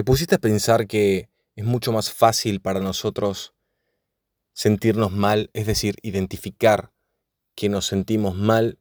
[0.00, 3.52] ¿Te pusiste a pensar que es mucho más fácil para nosotros
[4.54, 6.90] sentirnos mal, es decir, identificar
[7.54, 8.78] que nos sentimos mal,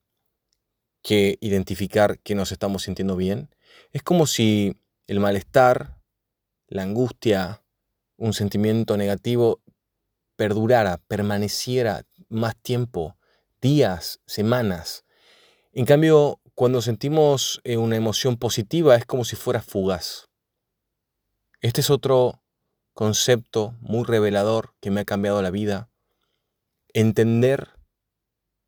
[1.02, 3.54] que identificar que nos estamos sintiendo bien?
[3.92, 4.78] Es como si
[5.08, 6.00] el malestar,
[6.70, 7.64] la angustia,
[8.16, 9.62] un sentimiento negativo
[10.38, 13.18] perdurara, permaneciera más tiempo,
[13.62, 15.04] días, semanas.
[15.74, 20.29] En cambio, cuando sentimos eh, una emoción positiva es como si fuera fugaz.
[21.62, 22.42] Este es otro
[22.94, 25.90] concepto muy revelador que me ha cambiado la vida.
[26.94, 27.68] Entender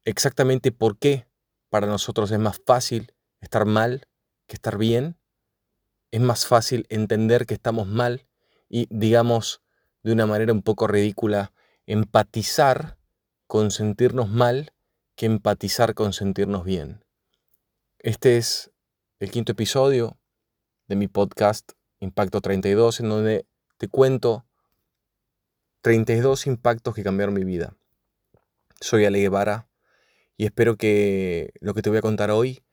[0.04, 1.26] exactamente por qué
[1.70, 4.10] para nosotros es más fácil estar mal
[4.46, 5.18] que estar bien.
[6.12, 8.28] Es más fácil entender que estamos mal
[8.68, 9.62] y, digamos,
[10.04, 11.54] de una manera un poco ridícula,
[11.86, 12.98] empatizar
[13.48, 14.74] con sentirnos mal
[15.16, 17.06] que empatizar con sentirnos bien.
[18.00, 18.72] Este es
[19.20, 20.20] el quinto episodio
[20.88, 23.46] de mi podcast Impacto 32, en donde
[23.78, 24.44] te cuento
[25.82, 27.76] 32 impactos que cambiaron mi vida.
[28.80, 29.68] Soy Ale Guevara
[30.36, 32.64] y espero que lo que te voy a contar hoy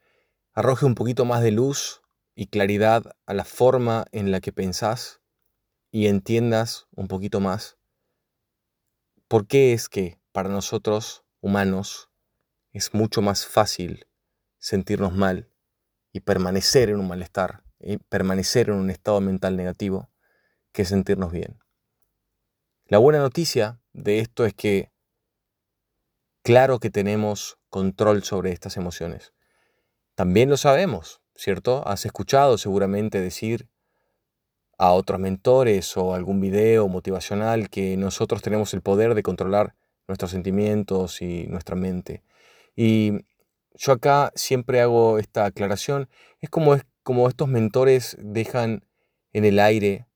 [0.55, 2.01] arroje un poquito más de luz
[2.35, 5.21] y claridad a la forma en la que pensás
[5.91, 7.77] y entiendas un poquito más
[9.29, 12.09] por qué es que para nosotros humanos
[12.73, 14.07] es mucho más fácil
[14.59, 15.51] sentirnos mal
[16.15, 17.68] y permanecer en un malestar
[18.09, 20.11] permanecer en un estado mental negativo
[20.73, 21.59] que sentirnos bien.
[22.87, 24.91] La buena noticia de esto es que
[26.43, 29.33] claro que tenemos control sobre estas emociones.
[30.15, 31.87] También lo sabemos, ¿cierto?
[31.87, 33.69] Has escuchado seguramente decir
[34.79, 39.75] a otros mentores o algún video motivacional que nosotros tenemos el poder de controlar
[40.07, 42.23] nuestros sentimientos y nuestra mente.
[42.75, 43.27] Y
[43.75, 46.09] yo acá siempre hago esta aclaración.
[46.41, 48.85] Es como es como estos mentores dejan
[49.33, 50.07] en el aire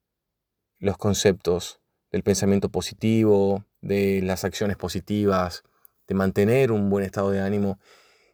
[0.78, 5.62] los conceptos del pensamiento positivo, de las acciones positivas,
[6.06, 7.78] de mantener un buen estado de ánimo,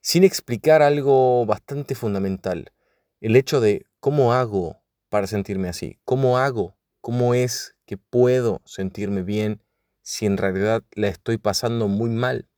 [0.01, 2.73] sin explicar algo bastante fundamental,
[3.21, 9.23] el hecho de cómo hago para sentirme así, cómo hago, cómo es que puedo sentirme
[9.23, 9.63] bien
[10.03, 12.49] si en realidad la estoy pasando muy mal.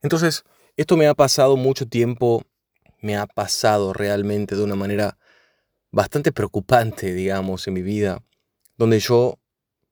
[0.00, 0.44] Entonces,
[0.76, 2.44] esto me ha pasado mucho tiempo
[3.00, 5.18] me ha pasado realmente de una manera
[5.90, 8.22] bastante preocupante, digamos, en mi vida,
[8.76, 9.38] donde yo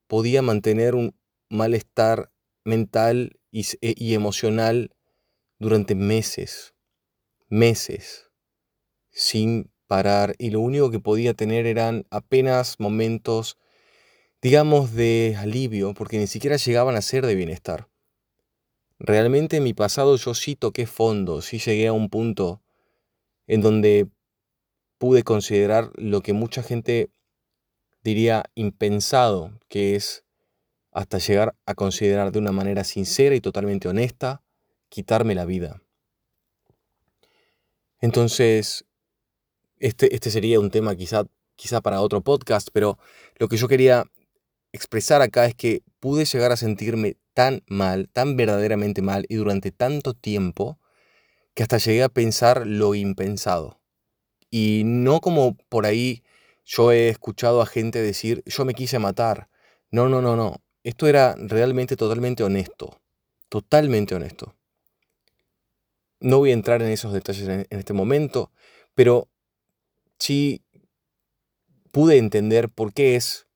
[0.07, 1.15] podía mantener un
[1.49, 2.31] malestar
[2.63, 4.91] mental y, e, y emocional
[5.59, 6.73] durante meses,
[7.49, 8.29] meses,
[9.09, 13.57] sin parar, y lo único que podía tener eran apenas momentos,
[14.41, 17.89] digamos, de alivio, porque ni siquiera llegaban a ser de bienestar.
[18.99, 22.61] Realmente en mi pasado yo sí toqué fondo, sí llegué a un punto
[23.47, 24.07] en donde
[24.97, 27.09] pude considerar lo que mucha gente
[28.03, 30.23] diría impensado, que es
[30.91, 34.41] hasta llegar a considerar de una manera sincera y totalmente honesta
[34.89, 35.81] quitarme la vida.
[37.99, 38.85] Entonces,
[39.79, 41.25] este, este sería un tema quizá,
[41.55, 42.97] quizá para otro podcast, pero
[43.37, 44.05] lo que yo quería
[44.71, 49.71] expresar acá es que pude llegar a sentirme tan mal, tan verdaderamente mal y durante
[49.71, 50.79] tanto tiempo,
[51.57, 53.81] que hasta llegué a pensar lo impensado.
[54.51, 56.23] Y no como por ahí
[56.63, 59.49] yo he escuchado a gente decir, yo me quise matar.
[59.89, 60.61] No, no, no, no.
[60.83, 63.01] Esto era realmente totalmente honesto.
[63.49, 64.55] Totalmente honesto.
[66.19, 68.51] No voy a entrar en esos detalles en, este momento,
[68.93, 69.27] pero
[70.19, 70.61] sí
[71.89, 73.47] pude entender por qué es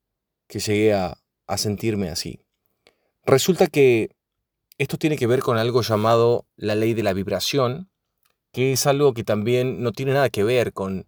[0.47, 1.19] que llegué a,
[1.55, 2.39] sentirme así.
[3.25, 4.15] Resulta que
[4.79, 7.90] esto tiene que ver con algo llamado la ley de la vibración,
[8.51, 11.07] que es algo que también no tiene nada que ver con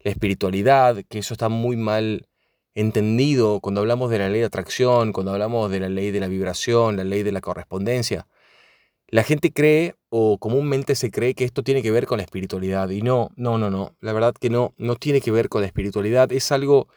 [0.00, 2.26] la espiritualidad, que eso está muy mal
[2.74, 6.28] entendido cuando hablamos de la ley de atracción, cuando hablamos de la ley de la
[6.28, 8.26] vibración, la ley de la correspondencia.
[9.08, 12.90] La gente cree o comúnmente se cree que esto tiene que ver con la espiritualidad
[12.90, 15.68] y no, no, no, no, la verdad que no, no tiene que ver con la
[15.68, 16.88] espiritualidad, es algo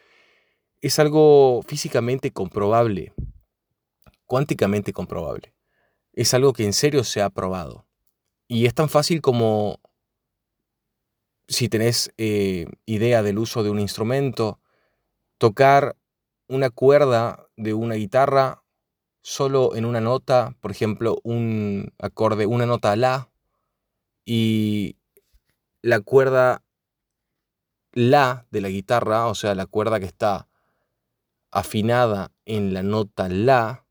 [0.80, 3.12] es algo físicamente comprobable,
[4.26, 5.52] cuánticamente comprobable.
[6.12, 7.86] Es algo que en serio se ha probado.
[8.48, 9.79] Y es tan fácil como
[11.50, 14.60] si tenés eh, idea del uso de un instrumento,
[15.36, 15.96] tocar
[16.46, 18.62] una cuerda de una guitarra
[19.20, 23.30] solo en una nota, por ejemplo, un acorde, una nota La,
[24.24, 24.96] y
[25.82, 26.62] la cuerda
[27.92, 30.48] La de la guitarra, o sea, la cuerda que está
[31.50, 33.86] afinada en la nota La,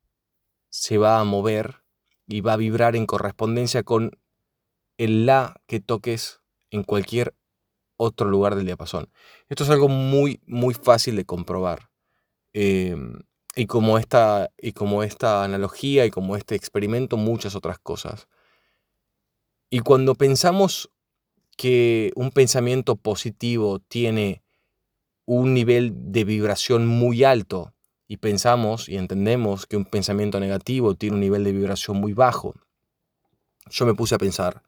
[0.69, 1.83] se va a mover
[2.25, 4.17] y va a vibrar en correspondencia con
[4.97, 6.39] el la que toques
[6.71, 7.33] en cualquier
[7.99, 9.11] otro lugar del diapasón.
[9.49, 11.89] Esto es algo muy, muy fácil de comprobar.
[12.53, 13.19] Em,
[13.55, 18.27] y, como esta, y como esta analogía y como este experimento, muchas otras cosas.
[19.69, 20.89] Y cuando pensamos
[21.57, 24.43] que un pensamiento positivo tiene
[25.25, 27.73] un nivel de vibración muy alto
[28.07, 32.55] y pensamos y entendemos que un pensamiento negativo tiene un nivel de vibración muy bajo,
[33.69, 34.63] yo me puse a pensar,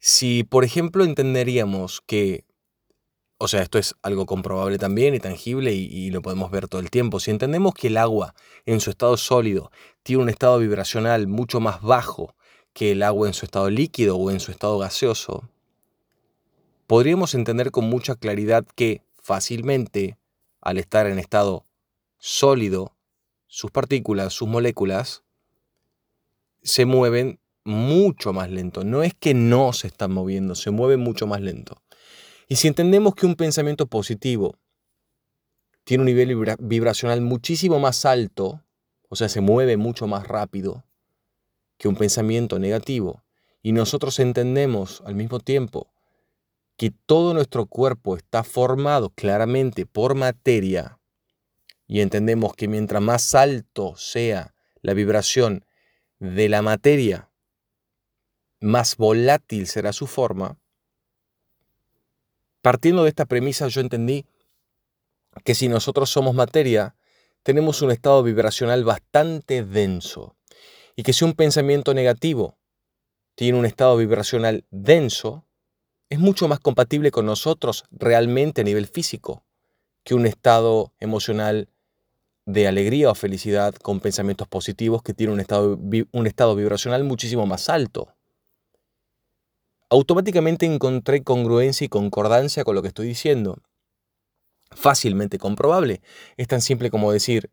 [0.00, 2.44] si por ejemplo entenderíamos que,
[3.36, 6.90] o sea, esto es algo comprobable también y tangible y, lo podemos ver todo el
[6.90, 9.70] tiempo, si entendemos que el agua en su estado sólido
[10.02, 12.34] tiene un estado vibracional mucho más bajo
[12.72, 15.48] que el agua en su estado líquido o en su estado gaseoso,
[16.86, 20.16] podríamos entender con mucha claridad que fácilmente,
[20.62, 21.66] al estar en estado
[22.18, 22.96] sólido,
[23.46, 25.24] sus partículas, sus moléculas,
[26.62, 28.84] se mueven mucho más lento.
[28.84, 31.82] No es que no se están moviendo, se mueven mucho más lento.
[32.48, 34.56] Y si entendemos que un pensamiento positivo
[35.84, 38.62] tiene un nivel vibracional muchísimo más alto,
[39.08, 40.84] o sea, se mueve mucho más rápido
[41.78, 43.24] que un pensamiento negativo,
[43.62, 45.92] y nosotros entendemos al mismo tiempo
[46.76, 50.98] que todo nuestro cuerpo está formado claramente por materia
[51.86, 55.64] y entendemos que mientras más alto sea la vibración
[56.20, 57.29] de la materia,
[58.60, 60.58] más volátil será su forma,
[62.62, 64.26] partiendo de esta premisa yo entendí
[65.44, 66.96] que si nosotros somos materia,
[67.42, 70.36] tenemos un estado vibracional bastante denso
[70.94, 72.58] y que si un pensamiento negativo
[73.34, 75.46] tiene un estado vibracional denso,
[76.10, 79.44] es mucho más compatible con nosotros realmente a nivel físico
[80.04, 81.68] que un estado emocional
[82.44, 85.78] de alegría o felicidad con pensamientos positivos que tiene un estado,
[86.12, 88.14] un estado vibracional muchísimo más alto.
[89.90, 93.58] Automáticamente encontré congruencia y concordancia con lo que estoy diciendo.
[94.70, 96.00] Fácilmente comprobable.
[96.36, 97.50] Es tan simple como decir,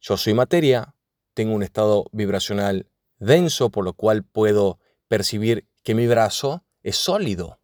[0.00, 0.94] yo soy materia,
[1.34, 7.60] tengo un estado vibracional denso, por lo cual puedo percibir que mi brazo es sólido.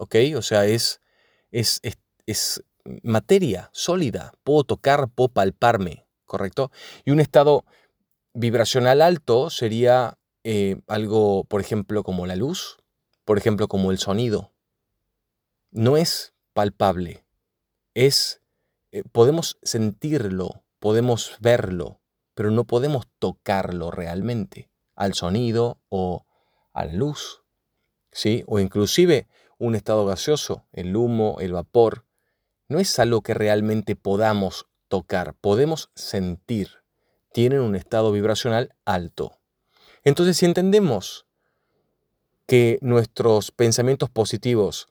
[0.00, 0.16] ¿ok?
[0.36, 1.02] O sea, es,
[1.50, 1.80] es,
[2.26, 2.64] es,
[3.02, 6.72] materia sólida, puedo tocar, puedo palparme, ¿correcto?
[7.04, 7.66] Y un estado
[8.32, 12.78] vibracional alto sería eh, algo, por ejemplo, como la luz,
[13.24, 14.52] por ejemplo, como el sonido.
[15.70, 17.24] No es palpable,
[17.94, 18.42] es,
[18.92, 22.00] eh, podemos sentirlo, podemos verlo,
[22.34, 26.26] pero no podemos tocarlo realmente, al sonido o
[26.72, 27.42] a la luz,
[28.12, 28.44] ¿sí?
[28.46, 29.28] O inclusive
[29.58, 32.06] un estado gaseoso, el humo, el vapor,
[32.68, 36.82] no es algo que realmente podamos tocar, podemos sentir.
[37.32, 39.38] Tienen un estado vibracional alto.
[40.02, 41.26] Entonces, si entendemos
[42.50, 44.88] que nuestros pensamientos positivos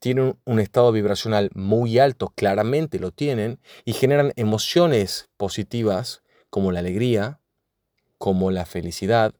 [0.00, 6.80] tienen un estado vibracional muy alto, claramente lo tienen, y generan emociones positivas como la
[6.80, 7.38] alegría,
[8.18, 9.36] como la felicidad,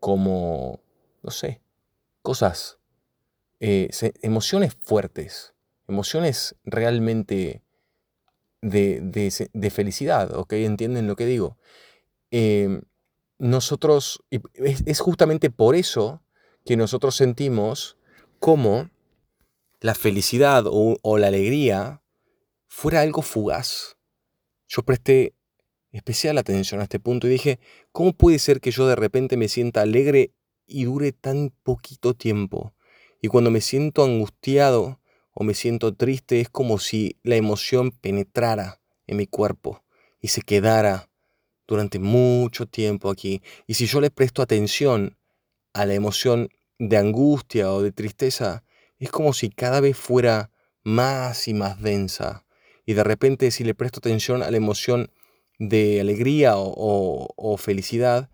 [0.00, 0.82] como,
[1.22, 1.62] no sé,
[2.20, 2.78] cosas
[3.58, 3.88] eh,
[4.20, 5.54] emociones fuertes,
[5.88, 7.62] emociones realmente
[8.60, 10.52] de, felicidad, ¿ok?
[10.52, 11.56] ¿Entienden lo que digo?
[12.30, 12.82] Em,
[13.38, 16.20] nosotros, es, justamente por eso
[16.68, 17.96] que nosotros sentimos
[18.40, 18.90] como
[19.80, 22.02] la felicidad o, o la alegría
[22.66, 23.96] fuera algo fugaz.
[24.66, 25.32] Yo presté
[25.92, 27.58] especial atención a este punto y dije,
[27.90, 30.34] ¿cómo puede ser que yo de repente me sienta alegre
[30.66, 32.74] y dure tan poquito tiempo?
[33.22, 35.00] Y cuando me siento angustiado
[35.32, 39.86] o me siento triste es como si la emoción penetrara en mi cuerpo
[40.20, 41.08] y se quedara
[41.66, 43.40] durante mucho tiempo aquí.
[43.66, 45.16] Y si yo le presto atención
[45.72, 48.64] a la emoción de angustia o de tristeza,
[48.98, 50.50] es como si cada vez fuera
[50.82, 52.44] más y más densa.
[52.86, 55.10] Y de repente si le presto atención a la emoción
[55.58, 58.30] de alegría o, o felicidad,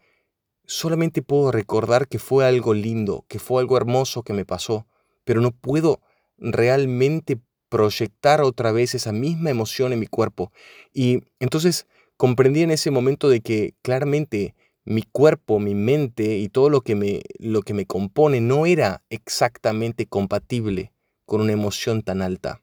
[0.66, 4.86] solamente puedo recordar que fue algo lindo, que fue algo hermoso que me pasó,
[5.24, 6.00] pero no puedo
[6.38, 10.52] realmente proyectar otra vez esa misma emoción en mi cuerpo.
[10.92, 11.86] Y entonces
[12.16, 14.54] comprendí en ese momento de que claramente
[14.84, 19.02] mi cuerpo, mi mente y todo lo que me, lo que me compone no era
[19.08, 20.92] exactamente compatible
[21.24, 22.62] con una emoción tan alta.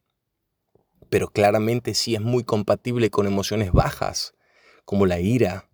[1.09, 4.33] Pero claramente sí es muy compatible con emociones bajas,
[4.85, 5.69] como la ira,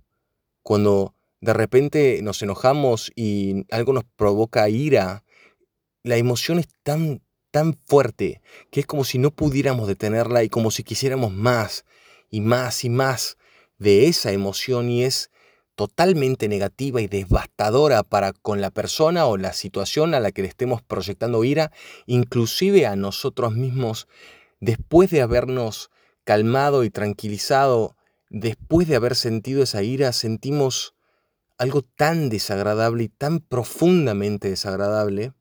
[0.63, 5.24] cuando de repente nos enojamos y algo nos provoca ira,
[6.04, 10.72] la emoción es tan, tan fuerte que es como si no pudiéramos detenerla y como
[10.72, 11.86] si quisiéramos más
[12.30, 13.38] y más y más
[13.77, 15.30] de esa emoción y es
[15.77, 20.48] totalmente negativa y devastadora para con la persona o la situación a la que le
[20.48, 21.72] estemos proyectando ira,
[22.07, 24.07] inclusive a nosotros mismos,
[24.60, 25.91] después de habernos
[26.24, 27.96] calmado y tranquilizado,
[28.31, 30.96] después de haber sentido esa ira, sentimos
[31.60, 35.34] algo tan desagradable y tan profundamente desagradable,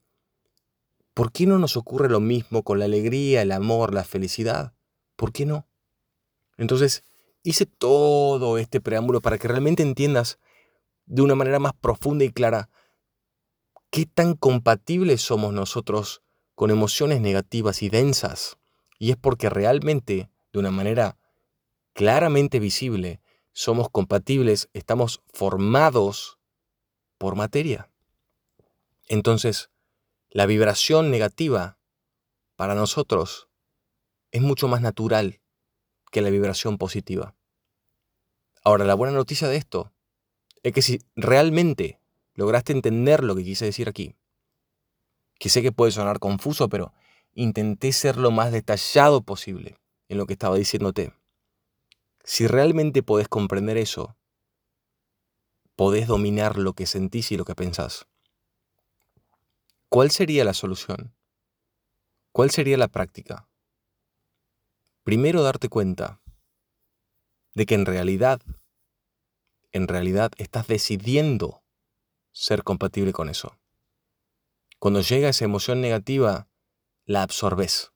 [1.15, 4.73] ¿por qué no nos ocurre lo mismo con la alegría, el amor, la felicidad?
[5.15, 5.67] ¿Por qué no?
[6.57, 7.03] Entonces,
[7.47, 10.37] hice todo este preámbulo para que realmente entiendas
[11.05, 12.69] de una manera más profunda y clara
[13.89, 16.21] qué tan compatibles somos nosotros
[16.55, 18.57] con emociones negativas y densas.
[18.99, 21.17] Y es porque realmente, de una manera
[21.93, 23.21] claramente visible,
[23.53, 26.39] somos compatibles, estamos formados
[27.17, 27.89] por materia.
[29.07, 29.69] Entonces,
[30.29, 31.79] la vibración negativa
[32.57, 33.47] para nosotros
[34.31, 35.39] es mucho más natural
[36.11, 37.36] que la vibración positiva.
[38.67, 39.93] Ahora, la buena noticia de esto
[40.61, 42.01] es que si realmente
[42.33, 44.17] lograste entender lo que quise decir aquí,
[45.39, 46.93] que sé que puede sonar confuso, pero
[47.33, 51.13] intenté ser lo más detallado posible en lo que estaba diciéndote.
[52.25, 54.17] Si realmente podés comprender eso,
[55.77, 58.05] podés dominar lo que sentís y lo que pensás.
[59.87, 61.15] ¿Cuál sería la solución?
[62.33, 63.47] ¿Cuál sería la práctica?
[65.05, 66.19] Primero darte cuenta
[67.57, 68.39] de que en realidad,
[69.77, 71.63] en realidad estás decidiendo
[72.31, 73.57] ser compatible con eso.
[74.79, 76.49] Cuando llega esa emoción negativa,
[77.05, 77.93] la absorbes,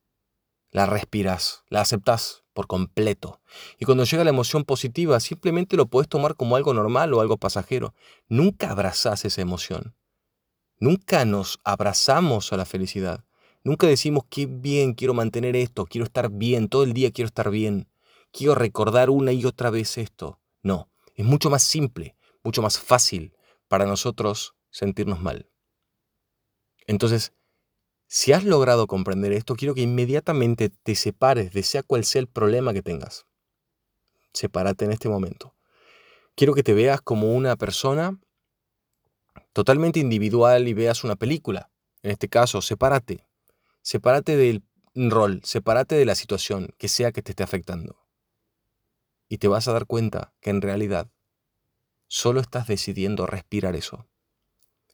[0.71, 3.41] la respiras, la aceptas por completo.
[3.77, 7.37] Y cuando llega la emoción positiva, simplemente lo puedes tomar como algo normal o algo
[7.37, 7.93] pasajero.
[8.27, 9.95] Nunca abrazas esa emoción.
[10.79, 13.25] Nunca nos abrazamos a la felicidad.
[13.63, 17.51] Nunca decimos, qué bien, quiero mantener esto, quiero estar bien, todo el día quiero estar
[17.51, 17.87] bien,
[18.31, 20.39] quiero recordar una y otra vez esto.
[20.63, 23.35] No, es mucho más simple, mucho más fácil
[23.67, 25.49] para nosotros sentirnos mal.
[26.87, 27.33] Entonces,
[28.07, 32.27] si has logrado comprender esto, quiero que inmediatamente te separes de sea cual sea el
[32.27, 33.25] problema que tengas.
[34.33, 35.55] Sepárate en este momento.
[36.35, 38.19] Quiero que te veas como una persona
[39.53, 41.71] totalmente individual y veas una película.
[42.03, 43.25] En este caso, sepárate.
[43.81, 44.63] Sepárate del
[44.93, 48.00] rol, sepárate de la situación que sea que te esté afectando.
[49.31, 51.09] Y te vas a dar cuenta que en realidad
[52.07, 54.09] solo estás decidiendo respirar eso.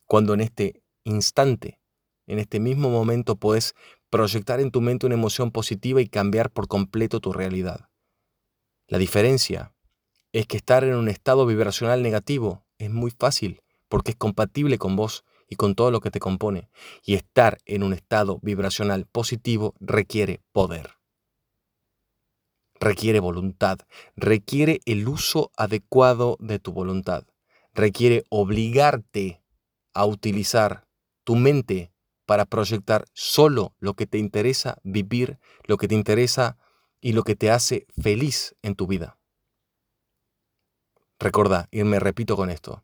[0.05, 1.79] Cuando en este instante
[2.27, 3.73] en este mismo momento puedes
[4.11, 7.89] proyectar en tu mente una emoción positiva y cambiar por completo tu realidad.
[8.87, 9.73] La diferencia
[10.33, 14.95] es que estar en un estado vibracional negativo es muy fácil porque es compatible con
[14.95, 16.69] vos y con todo lo que te compone.
[17.03, 20.96] Y estar en un estado vibracional positivo requiere poder.
[22.79, 23.79] Requiere voluntad,
[24.15, 27.25] requiere el uso adecuado de tu voluntad,
[27.73, 29.41] requiere obligarte
[29.93, 30.87] a utilizar
[31.23, 31.91] tu mente
[32.25, 36.57] para proyectar solo lo que te interesa vivir, lo que te interesa
[37.01, 39.17] y lo que te hace feliz en tu vida.
[41.19, 42.83] Recuerda, y me repito con esto,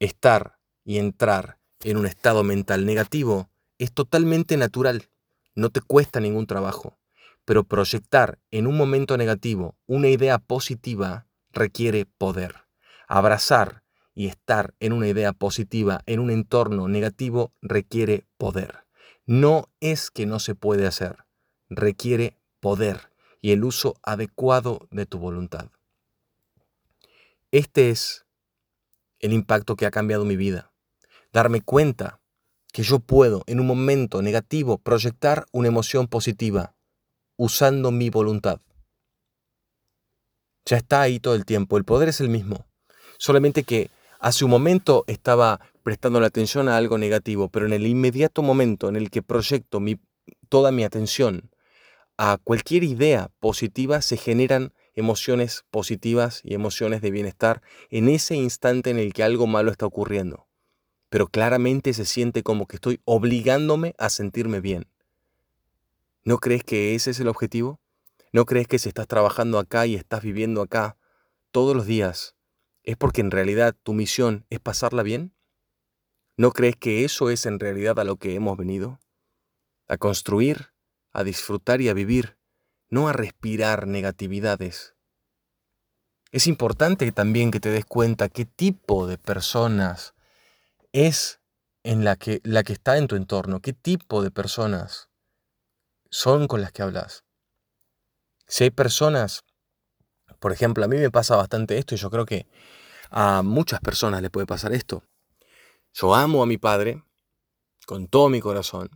[0.00, 3.48] estar y entrar en un estado mental negativo
[3.78, 5.08] es totalmente natural,
[5.54, 6.97] no te cuesta ningún trabajo,
[7.48, 12.66] pero proyectar en un momento negativo una idea positiva requiere poder.
[13.06, 18.84] Abrazar y estar en una idea positiva en un entorno negativo requiere poder.
[19.24, 21.24] No es que no se puede hacer,
[21.70, 25.70] requiere poder y el uso adecuado de tu voluntad.
[27.50, 28.26] Este es
[29.20, 30.70] el impacto que ha cambiado mi vida.
[31.32, 32.20] Darme cuenta
[32.74, 36.74] que yo puedo en un momento negativo proyectar una emoción positiva
[37.38, 38.60] usando mi voluntad.
[40.66, 42.66] Ya está ahí todo el tiempo, el poder es el mismo,
[43.16, 43.90] solamente que
[44.20, 48.88] Hace un momento estaba prestando la atención a algo negativo, pero en el inmediato momento
[48.88, 49.80] en el que proyecto
[50.48, 51.50] toda mi atención
[52.16, 58.90] a cualquier idea positiva, se generan emociones positivas y emociones de bienestar en ese instante
[58.90, 60.48] en el que algo malo está ocurriendo.
[61.10, 64.88] Pero claramente se siente como que estoy obligándome a sentirme bien.
[66.28, 67.80] ¿No crees que ese es el objetivo?
[68.34, 70.98] ¿No crees que si estás trabajando acá y estás viviendo acá
[71.52, 72.36] todos los días,
[72.82, 75.34] ¿Es porque en realidad tu misión es pasarla bien?
[76.36, 79.00] ¿No crees que eso es en realidad a lo que hemos venido?
[79.88, 80.74] A construir,
[81.12, 82.36] a disfrutar y a vivir,
[82.90, 84.96] no a respirar negatividades.
[86.30, 90.12] Es importante también que te des cuenta qué tipo de personas
[90.92, 91.40] es
[91.84, 95.07] en la que, la que está en tu entorno, qué tipo de personas
[96.10, 97.24] son con las que hablas.
[98.46, 99.44] Si hay personas,
[100.40, 102.46] por ejemplo, a mí me pasa bastante esto y yo creo que
[103.10, 105.04] A muchas personas le puede pasar esto.
[105.94, 107.04] Yo amo a mi padre
[107.86, 108.90] con todo mi corazón,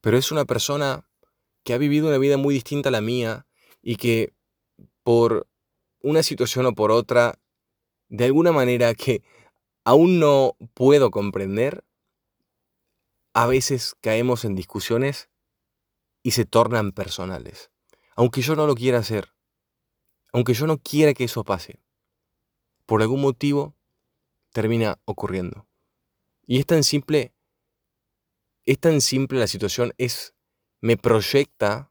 [0.00, 1.08] pero es una persona
[1.64, 3.46] que ha vivido una vida muy distinta a la mía
[3.82, 4.34] y que
[5.02, 5.48] por
[6.00, 7.38] una situación o por otra,
[8.08, 9.22] de alguna manera que
[9.84, 11.84] aún no puedo comprender,
[13.34, 15.27] a veces caemos en discusiones
[16.28, 17.70] y se tornan personales.
[18.14, 19.32] Aunque yo no lo quiera hacer,
[20.30, 21.80] aunque yo no quiera que eso pase,
[22.84, 23.74] por algún motivo
[24.52, 25.66] termina ocurriendo.
[26.46, 27.32] Y es tan simple,
[28.66, 30.34] es tan simple la situación, es,
[30.82, 31.90] me proyecta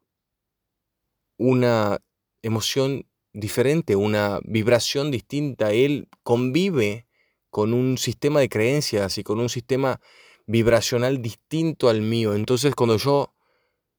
[1.38, 1.98] una
[2.44, 5.72] emoción diferente, una vibración distinta.
[5.72, 7.08] Él convive
[7.50, 10.00] con un sistema de creencias y con un sistema
[10.46, 12.36] vibracional distinto al mío.
[12.36, 13.34] Entonces cuando yo,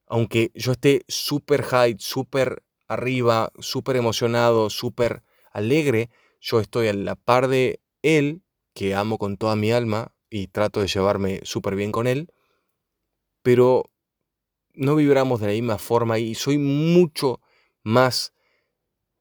[0.09, 5.23] aunque yo esté súper high, súper arriba, súper emocionado, súper
[5.53, 6.11] alegre,
[6.41, 8.43] yo estoy a la par de él,
[8.75, 12.33] que amo con toda mi alma y trato de llevarme súper bien con él,
[13.43, 13.91] pero
[14.75, 17.41] no vibramos de la misma forma y soy mucho
[17.83, 18.33] más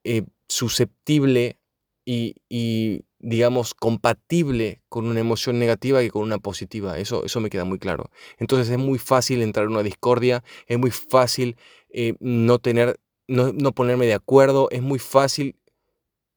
[0.03, 1.59] eh, susceptible
[2.05, 6.97] y, digamos, compatible con una emoción negativa que con una positiva.
[6.97, 8.11] Eso, eso me queda muy claro.
[8.37, 11.57] Entonces es muy fácil entrar en una discordia, es muy fácil
[11.89, 15.55] eh, no tener, no, no ponerme de acuerdo, es muy fácil,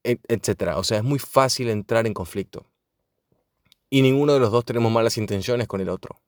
[0.03, 0.77] etcétera.
[0.77, 2.65] O sea, es muy fácil entrar en conflicto.
[3.89, 6.21] Y ninguno de los dos tenemos malas intenciones con el otro.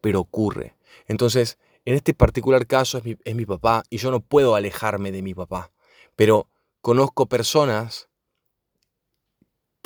[0.00, 0.76] Pero ocurre.
[1.08, 5.10] Entonces, en este particular caso es mi, es mi papá y yo no puedo alejarme
[5.10, 5.72] de mi papá.
[6.14, 6.48] Pero
[6.82, 8.08] conozco personas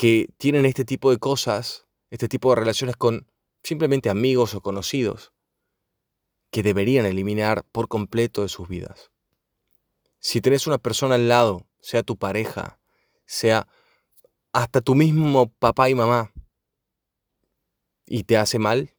[0.00, 3.30] que tienen este tipo de cosas, este tipo de relaciones con
[3.62, 5.35] simplemente amigos o conocidos,
[6.50, 9.11] que deberían eliminar por completo de sus vidas.
[10.19, 12.80] Si tenés una persona al lado, sea tu pareja,
[13.26, 13.69] sea
[14.54, 16.33] hasta tu mismo papá y mamá,
[18.07, 18.97] y te hace mal,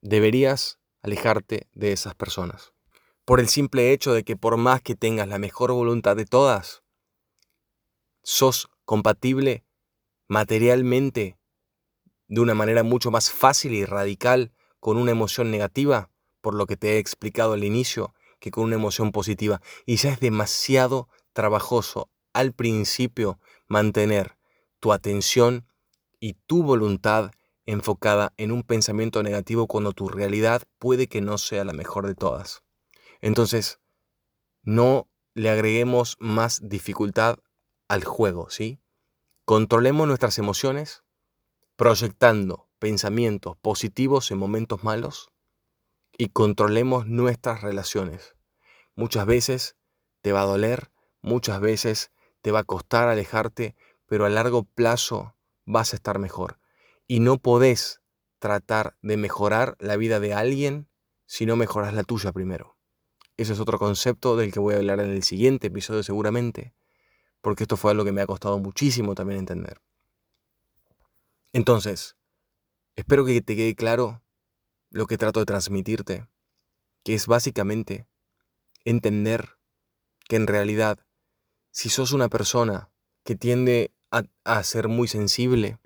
[0.00, 2.72] deberías alejarte de esas personas.
[3.26, 6.82] Por el simple hecho de que por más que tengas la mejor voluntad de todas,
[8.22, 9.66] sos compatible
[10.28, 11.38] materialmente
[12.28, 16.10] de una manera mucho más fácil y radical con una emoción negativa,
[16.40, 19.60] por lo que te he explicado al inicio, que con una emoción positiva.
[19.86, 24.36] Y ya es demasiado trabajoso al principio mantener
[24.80, 25.66] tu atención
[26.20, 27.30] y tu voluntad
[27.66, 32.14] enfocada en un pensamiento negativo cuando tu realidad puede que no sea la mejor de
[32.14, 32.62] todas.
[33.20, 33.80] Entonces,
[34.62, 37.38] no le agreguemos más dificultad
[37.88, 38.78] al juego, ¿sí?
[39.44, 41.04] Controlemos nuestras emociones
[41.76, 45.32] proyectando pensamientos positivos en momentos malos
[46.16, 48.36] y controlemos nuestras relaciones.
[48.94, 49.76] Muchas veces
[50.22, 53.76] te va a doler, muchas veces te va a costar alejarte,
[54.06, 56.58] pero a largo plazo vas a estar mejor.
[57.06, 58.00] Y no podés
[58.38, 60.88] tratar de mejorar la vida de alguien
[61.26, 62.78] si no mejoras la tuya primero.
[63.36, 66.72] Ese es otro concepto del que voy a hablar en el siguiente episodio seguramente
[67.44, 69.82] porque esto fue algo que me ha costado muchísimo también entender.
[71.52, 72.16] Entonces,
[72.96, 74.22] espero que te quede claro
[74.88, 76.26] lo que trato de transmitirte,
[77.04, 78.06] que es básicamente
[78.86, 79.58] entender
[80.26, 80.98] que en realidad,
[81.70, 82.88] si sos una persona
[83.24, 85.78] que tiende a, ser muy sensible,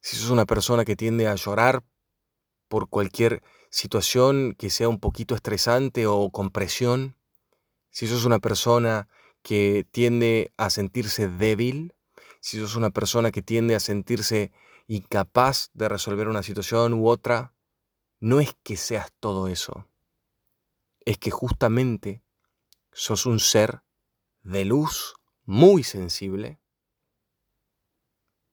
[0.00, 1.84] si sos una persona que tiende a llorar
[2.66, 7.14] por cualquier situación que sea un poquito estresante o con presión,
[7.90, 9.06] si sos una persona
[9.42, 11.94] que tiende a sentirse débil,
[12.40, 14.52] si sos una persona que tiende a sentirse
[14.86, 17.54] incapaz de resolver una situación u otra,
[18.18, 19.86] no es que seas todo eso.
[21.04, 22.22] Es que justamente
[22.92, 23.82] sos un ser
[24.42, 26.60] de luz muy sensible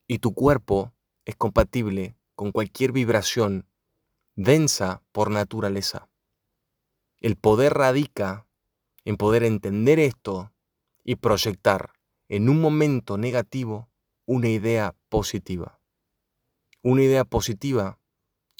[0.06, 3.66] y tu cuerpo es compatible con cualquier vibración
[4.36, 6.08] densa por naturaleza.
[7.20, 8.46] El poder radica
[9.04, 10.52] en poder entender esto
[11.08, 11.94] y proyectar
[12.28, 13.88] en un momento negativo
[14.26, 15.80] una idea positiva.
[16.82, 17.98] Una idea positiva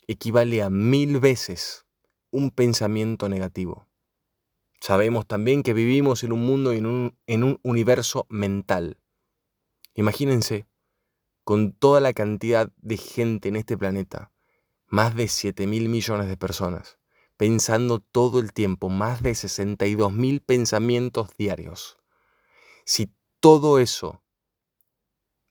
[0.06, 1.84] equivale a mil veces
[2.30, 3.86] un pensamiento negativo.
[4.80, 8.98] Sabemos también que vivimos en un mundo y en un, en un universo mental.
[9.92, 10.66] Imagínense,
[11.44, 14.32] con toda la cantidad de gente en este planeta,
[14.86, 16.98] más de 7 mil millones de personas,
[17.36, 21.97] pensando todo el tiempo, más de 62 mil pensamientos diarios.
[22.90, 24.22] Si todo eso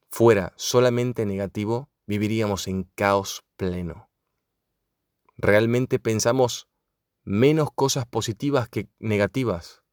[0.10, 4.10] fuera solamente negativo, viviríamos en caos pleno.
[5.38, 6.68] Realmente pensamos
[7.24, 9.84] menos cosas positivas que negativas.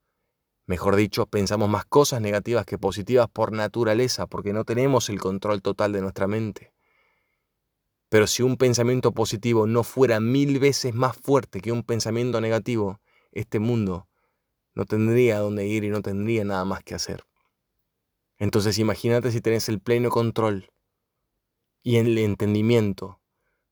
[0.64, 5.60] Mejor dicho, pensamos más cosas negativas que positivas por naturaleza, porque no tenemos el control
[5.60, 6.72] total de nuestra mente.
[8.08, 13.02] Pero si un pensamiento positivo no fuera mil veces más fuerte que un pensamiento negativo,
[13.32, 14.08] este mundo
[14.72, 17.22] no tendría dónde ir y no tendría nada más que hacer.
[18.44, 20.70] Entonces imagínate si tenés el pleno control
[21.82, 23.18] y el entendimiento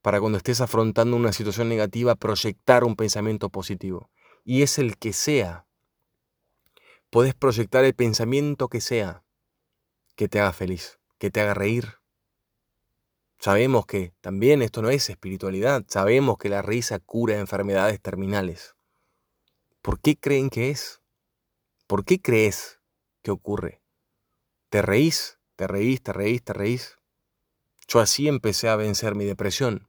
[0.00, 4.08] para cuando estés afrontando una situación negativa proyectar un pensamiento positivo.
[4.46, 5.66] Y es el que sea.
[7.10, 9.24] Podés proyectar el pensamiento que sea
[10.16, 11.98] que te haga feliz, que te haga reír.
[13.38, 18.74] Sabemos que también esto no es espiritualidad, sabemos que la risa cura enfermedades terminales.
[19.82, 21.02] ¿Por qué creen que es?
[21.86, 22.80] ¿Por qué crees
[23.20, 23.81] que ocurre?
[24.72, 25.38] ¿Te reís?
[25.54, 26.02] ¿Te reís?
[26.02, 26.42] ¿Te reís?
[26.42, 26.96] ¿Te reís?
[27.88, 29.86] Yo así empecé a vencer mi depresión.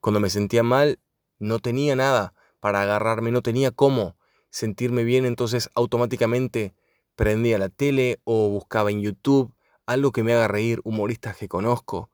[0.00, 1.00] Cuando me sentía mal,
[1.38, 4.18] no tenía nada para agarrarme, no tenía cómo
[4.50, 6.74] sentirme bien, entonces automáticamente
[7.14, 9.54] prendía la tele o buscaba en YouTube
[9.86, 12.10] algo que me haga reír, humoristas que conozco.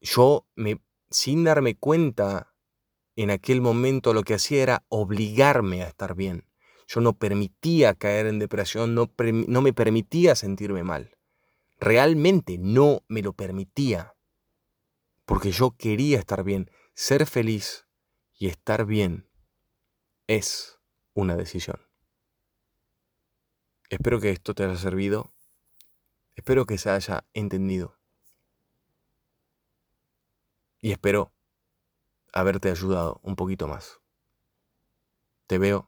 [0.00, 2.56] Yo, me, sin darme cuenta,
[3.14, 6.47] en aquel momento lo que hacía era obligarme a estar bien.
[6.88, 9.12] Yo no permitía caer en depresión, no,
[9.46, 11.18] no me permitía sentirme mal.
[11.78, 14.14] Realmente no me lo permitía.
[15.26, 16.70] Porque yo quería estar bien.
[16.94, 17.86] Ser feliz
[18.38, 19.28] y estar bien
[20.26, 20.80] es
[21.12, 21.78] una decisión.
[23.90, 25.34] Espero que esto te haya servido.
[26.36, 27.98] Espero que se haya entendido.
[30.80, 31.34] Y espero
[32.32, 34.00] haberte ayudado un poquito más.
[35.46, 35.87] Te veo